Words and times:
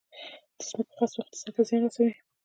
د 0.57 0.59
ځمکو 0.69 0.93
غصب 0.99 1.17
اقتصاد 1.21 1.49
ته 1.55 1.61
زیان 1.67 1.81
رسولی؟ 1.85 2.15